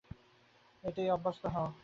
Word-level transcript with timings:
এতেই 0.83 1.09
অভ্যস্ত 1.09 1.43
হও। 1.53 1.67